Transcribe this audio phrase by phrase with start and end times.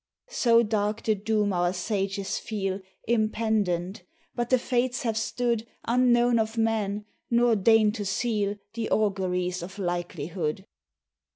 [0.31, 4.01] So dark the doom our sages feel Impendent;
[4.33, 9.77] but the Fates have stood Unknown of man, nor deign to seal The auguries of
[9.77, 10.65] likelihood.